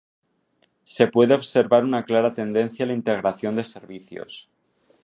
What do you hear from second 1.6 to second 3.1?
una clara tendencia a la